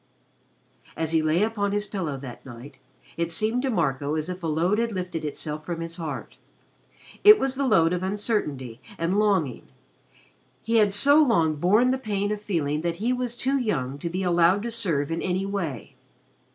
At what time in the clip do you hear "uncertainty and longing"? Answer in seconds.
8.01-9.67